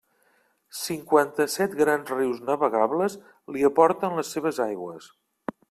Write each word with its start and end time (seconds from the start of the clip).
Cinquanta-set 0.83 1.75
grans 1.83 2.09
rius 2.15 2.41
navegables 2.47 3.19
li 3.57 3.69
aporten 3.71 4.19
les 4.21 4.33
seves 4.37 4.61
aigües. 4.69 5.11